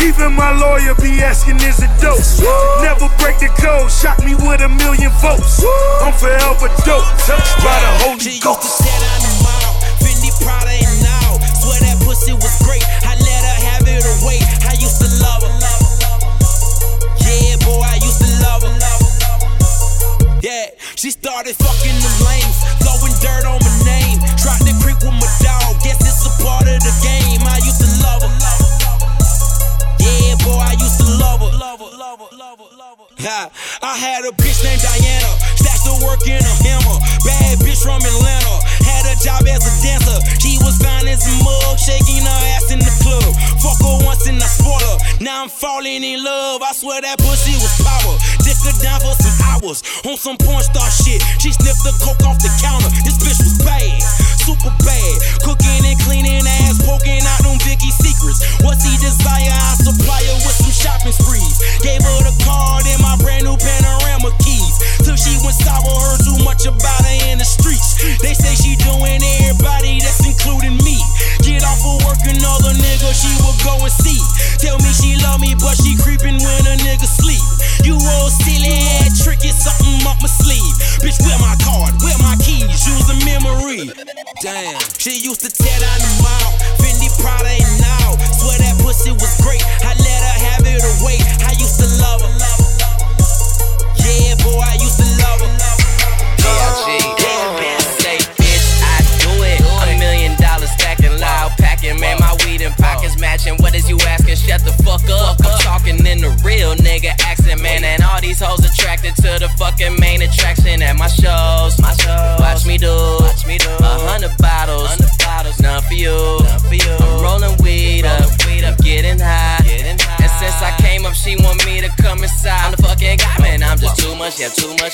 [0.00, 2.22] Even my lawyer be asking, is it dope?
[2.82, 5.62] Never break the code, shot me with a million votes.
[6.02, 8.62] I'm forever dope, touched by the Holy Ghost.
[8.62, 11.38] Used to set on the mouth, Fendi Prada and now.
[11.58, 12.84] Swear that pussy was great.
[13.04, 14.38] I let her have it away.
[14.64, 15.52] I used to love her.
[17.26, 18.74] Yeah, boy, I used to love her.
[20.40, 24.22] Yeah, she started fucking the lanes, throwing dirt on my name.
[24.38, 25.82] Tried to creep with my dog.
[25.82, 25.98] Guess
[33.28, 35.28] I had a bitch named Diana,
[35.60, 36.96] stashed her work in a hammer.
[37.28, 40.16] Bad bitch from Atlanta, had a job as a dancer.
[40.40, 43.28] She was fine as a mug, shaking her ass in the club.
[43.60, 44.96] Fuck her once and I spoil her.
[45.20, 46.62] Now I'm falling in love.
[46.64, 48.16] I swear that pussy was power.
[48.48, 51.20] Dick her down for some hours on some porn star shit.
[51.36, 52.88] She sniffed the coke off the counter.
[53.04, 54.00] This bitch was bad,
[54.40, 55.16] super bad.
[55.44, 57.07] Cooking and cleaning ass, poking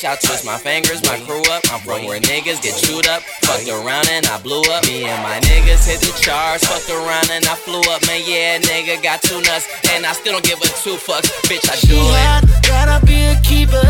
[0.04, 0.10] too.
[0.10, 1.62] I twist my fingers, my crew up.
[1.72, 3.22] I'm from where niggas get chewed up.
[3.42, 4.84] Fucked around and I blew up.
[4.86, 6.66] Me and my niggas hit the charts.
[6.66, 8.22] Fucked around and I flew up, man.
[8.24, 11.28] Yeah, nigga got two nuts, and I still don't give a two fucks.
[11.48, 12.66] Bitch, I do it.
[12.68, 13.80] Gotta be a keeper.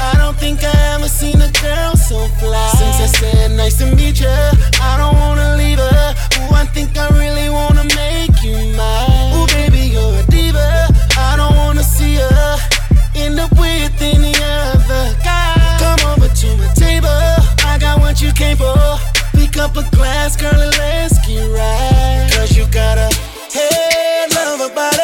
[0.00, 2.70] I don't think I ever seen a girl so fly.
[2.78, 4.34] Since I said nice to meet ya,
[4.80, 6.14] I don't wanna leave her.
[6.38, 9.34] Ooh, I think I really wanna make you mine.
[9.34, 10.88] Ooh, baby, you're a diva.
[11.16, 12.56] I don't wanna see her
[13.16, 14.73] end up with any other
[18.56, 18.98] for.
[19.32, 22.28] Pick up a glass, girl, and let's get right.
[22.34, 23.08] Cause you got a
[23.52, 25.00] head, love a body.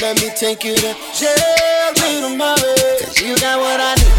[0.00, 2.62] Let me take you to jail, little mommy.
[3.02, 4.18] Cause you got what I need.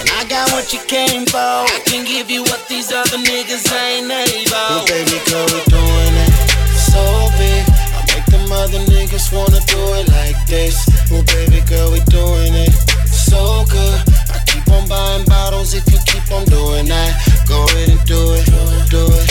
[0.00, 1.38] And I got what you came for.
[1.38, 4.52] I can give you what these other niggas ain't able.
[4.52, 6.32] Well, baby, girl, we doing it
[6.76, 7.02] so
[7.36, 7.64] big.
[7.92, 10.88] I make them other niggas wanna do it like this.
[11.10, 12.72] Well, baby girl, we doing it
[13.08, 14.00] so good.
[14.32, 17.27] I keep on buying bottles if you keep on doing that.
[17.48, 18.44] Go ahead and do it,
[18.90, 19.27] do it,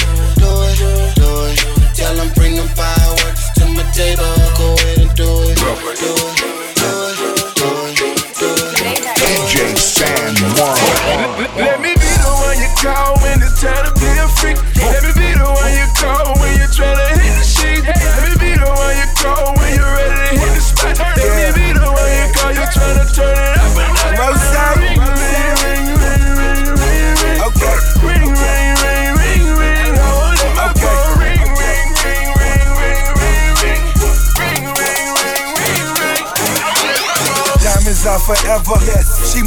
[38.63, 38.85] forever.
[38.85, 38.96] Yes.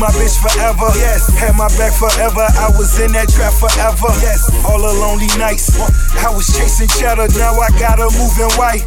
[0.01, 0.89] My bitch forever.
[0.97, 1.29] Yes.
[1.37, 2.49] Had my back forever.
[2.57, 4.09] I was in that trap forever.
[4.25, 4.49] Yes.
[4.65, 5.77] All the lonely nights.
[6.17, 7.29] I was chasing cheddar.
[7.37, 8.81] Now I got her moving white.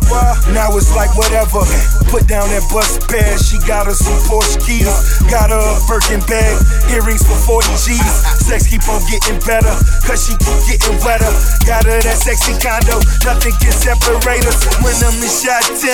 [0.57, 1.61] Now it's like whatever.
[2.09, 3.37] Put down that bus pad.
[3.37, 4.89] She got her some Porsche keys.
[5.29, 6.57] Got her a Birkin bag.
[6.89, 8.13] Earrings for 40 G's.
[8.41, 9.69] Sex keep on getting better.
[10.01, 11.29] Cause she keep getting wetter.
[11.69, 12.97] Got her that sexy condo.
[13.21, 14.65] Nothing can separate us.
[14.81, 15.93] When I'm in shot 10.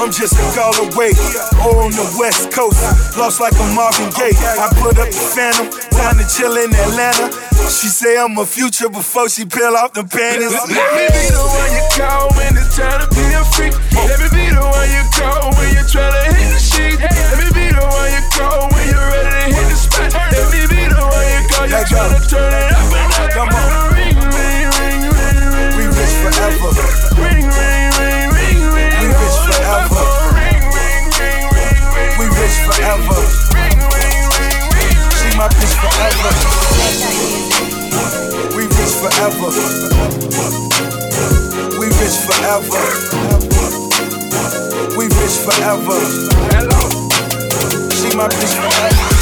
[0.00, 1.12] I'm just a call away.
[1.60, 2.80] Or on the west coast.
[3.20, 4.53] Lost like a Marvin Gaye.
[4.54, 5.66] I put up the phantom.
[5.90, 7.26] Time to chill in Atlanta.
[7.66, 10.52] She say I'm a future before she peel off the panties.
[10.52, 13.74] Let me be the one you call when it's time to be a freak.
[13.98, 16.96] Let me be the one you call when you're trying to hit the sheet.
[17.02, 20.12] Let me be the one you call when you're ready to hit the spot.
[20.12, 23.30] Let me be the one you call, you're trying to turn it up and up.
[23.34, 23.90] Come on.
[23.96, 25.72] Ring, ring, ring, ring, ring.
[25.74, 26.70] We rich forever.
[27.18, 28.92] Ring, ring, ring, ring, ring.
[29.02, 30.04] We rich forever.
[30.36, 32.12] Ring, ring, ring, ring, ring.
[32.22, 33.18] We rich forever.
[35.84, 36.32] Forever.
[38.56, 39.50] We rich forever.
[41.78, 42.82] We rich forever.
[44.96, 45.98] We rich forever.
[47.92, 49.13] She my bitch forever.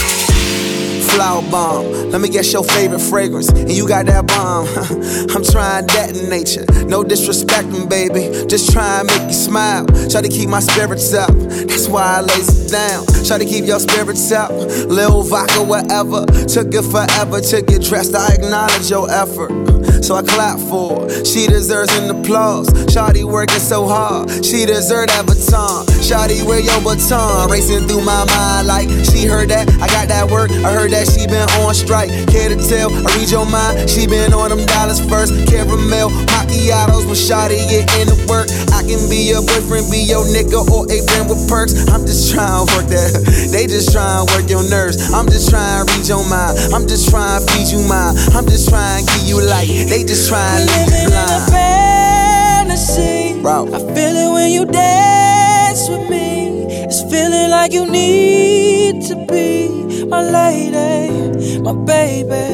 [1.12, 3.50] Flower bomb, let me guess your favorite fragrance.
[3.50, 4.66] And you got that bomb.
[5.36, 6.64] I'm trying that in nature.
[6.86, 8.46] No disrespecting, baby.
[8.46, 9.84] Just try make you smile.
[10.08, 11.30] Try to keep my spirits up.
[11.32, 13.04] That's why I lays it down.
[13.26, 14.50] Try to keep your spirits up.
[14.50, 16.24] Lil vodka, whatever.
[16.46, 18.14] Took it forever to get dressed.
[18.14, 19.71] I acknowledge your effort.
[20.02, 21.24] So I clap for her.
[21.24, 22.68] She deserves an applause.
[22.92, 24.30] Shawty working so hard.
[24.44, 25.86] She deserves that baton.
[26.02, 27.50] Shawty, wear your baton.
[27.50, 29.68] Racing through my mind like she heard that.
[29.80, 30.50] I got that work.
[30.50, 32.10] I heard that she been on strike.
[32.28, 32.92] Care to tell?
[32.92, 33.88] I read your mind.
[33.88, 35.32] She been on them dollars first.
[35.48, 38.50] Caramel macchiatos when Shawty get into work.
[38.72, 41.88] I can be your boyfriend, be your nigga, or a friend with perks.
[41.88, 43.12] I'm just trying to work that.
[43.52, 45.12] They just trying to work your nerves.
[45.12, 46.56] I'm just trying to read your mind.
[46.72, 48.16] I'm just trying to feed you mine.
[48.32, 49.68] I'm just trying to give you light.
[49.90, 51.50] They just try to leave you blind.
[51.52, 53.40] fantasy.
[53.44, 56.64] I feel it when you dance with me.
[56.88, 59.68] It's feeling like you need to be
[60.06, 62.46] my lady, my baby.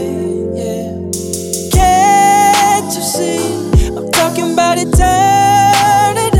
[0.58, 0.92] Yeah.
[1.76, 3.38] Can't you see?
[3.96, 6.38] I'm talking about eternity.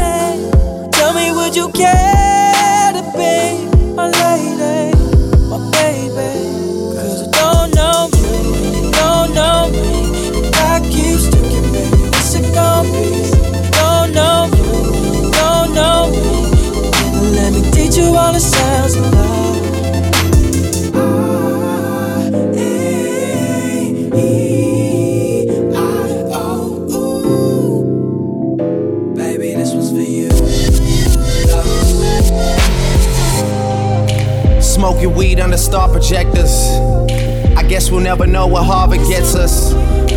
[0.93, 4.98] Tell me, would you care to be my lady,
[34.63, 36.51] Smoking weed under star projectors.
[37.57, 39.88] I guess we'll never know what Harvard gets us.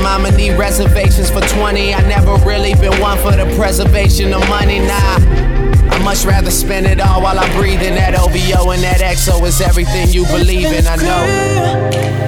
[0.00, 1.94] I'ma need reservations for 20.
[1.94, 5.18] I never really been one for the preservation of money, nah.
[5.90, 7.94] I much rather spend it all while I'm breathing.
[7.94, 11.24] That OVO and that XO is everything you believe in, I know.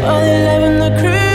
[0.06, 1.33] Oh, they loving the crew.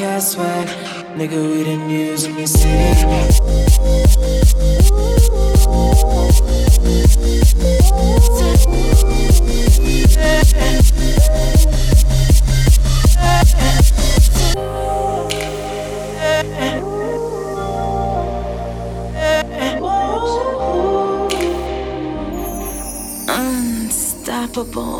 [0.00, 0.66] Broadcast swag,
[1.14, 2.70] nigga, we didn't use in the city.
[23.28, 24.99] Unstoppable.